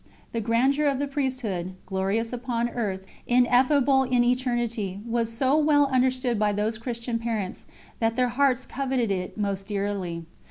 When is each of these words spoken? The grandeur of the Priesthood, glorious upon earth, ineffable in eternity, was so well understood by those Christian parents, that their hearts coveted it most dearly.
The 0.31 0.41
grandeur 0.41 0.87
of 0.87 0.97
the 0.97 1.05
Priesthood, 1.07 1.75
glorious 1.85 2.33
upon 2.33 2.69
earth, 2.69 3.05
ineffable 3.27 4.01
in 4.01 4.23
eternity, 4.23 4.99
was 5.05 5.31
so 5.31 5.55
well 5.55 5.85
understood 5.91 6.39
by 6.39 6.53
those 6.53 6.79
Christian 6.79 7.19
parents, 7.19 7.67
that 7.99 8.15
their 8.15 8.29
hearts 8.29 8.65
coveted 8.65 9.11
it 9.11 9.37
most 9.37 9.67
dearly. 9.67 10.25